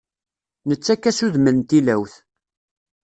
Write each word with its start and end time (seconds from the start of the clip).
Nettakk-as 0.67 1.19
udem 1.25 1.47
n 1.51 1.57
tilawt. 1.69 2.13